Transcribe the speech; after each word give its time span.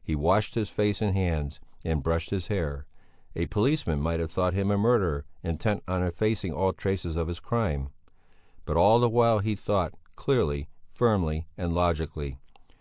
He 0.00 0.14
washed 0.14 0.54
his 0.54 0.70
face 0.70 1.02
and 1.02 1.12
hands, 1.12 1.58
and 1.84 2.04
brushed 2.04 2.30
his 2.30 2.46
hair; 2.46 2.86
a 3.34 3.46
policeman 3.46 4.00
might 4.00 4.20
have 4.20 4.30
thought 4.30 4.54
him 4.54 4.70
a 4.70 4.78
murderer, 4.78 5.24
intent 5.42 5.82
on 5.88 6.04
effacing 6.04 6.52
all 6.52 6.72
traces 6.72 7.16
of 7.16 7.26
his 7.26 7.40
crime. 7.40 7.88
But 8.64 8.76
all 8.76 9.00
the 9.00 9.08
while 9.08 9.40
he 9.40 9.56
thought, 9.56 9.94
clearly, 10.14 10.68
firmly 10.92 11.48
and 11.58 11.74
logically. 11.74 12.38